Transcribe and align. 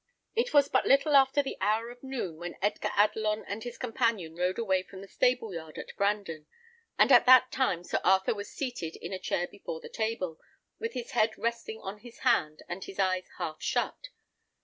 It 0.35 0.51
was 0.51 0.67
but 0.67 0.87
little 0.87 1.15
after 1.15 1.43
the 1.43 1.57
hour 1.61 1.91
of 1.91 2.01
noon 2.01 2.37
when 2.37 2.57
Edgar 2.59 2.89
Adelon 2.97 3.43
and 3.47 3.63
his 3.63 3.77
companion 3.77 4.33
rode 4.35 4.57
away 4.57 4.81
from 4.81 5.01
the 5.01 5.07
stable 5.07 5.53
yard 5.53 5.77
at 5.77 5.95
Brandon, 5.95 6.47
and 6.97 7.11
at 7.11 7.27
that 7.27 7.51
time 7.51 7.83
Sir 7.83 7.99
Arthur 8.03 8.33
was 8.33 8.51
seated 8.51 8.95
in 8.95 9.13
a 9.13 9.19
chair 9.19 9.47
before 9.47 9.79
the 9.79 9.89
table, 9.89 10.39
with 10.79 10.93
his 10.93 11.11
head 11.11 11.37
resting 11.37 11.79
on 11.81 11.99
his 11.99 12.21
hand, 12.21 12.63
and 12.67 12.83
his 12.85 12.97
eyes 12.97 13.27
half 13.37 13.61
shut. 13.61 14.09